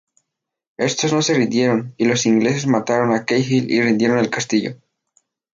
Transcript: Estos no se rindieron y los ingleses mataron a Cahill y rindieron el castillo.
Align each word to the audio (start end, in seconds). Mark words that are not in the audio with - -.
Estos 0.77 1.13
no 1.13 1.21
se 1.21 1.35
rindieron 1.35 1.93
y 1.95 2.05
los 2.05 2.25
ingleses 2.25 2.65
mataron 2.65 3.11
a 3.13 3.23
Cahill 3.23 3.69
y 3.69 3.83
rindieron 3.83 4.17
el 4.17 4.31
castillo. 4.31 4.77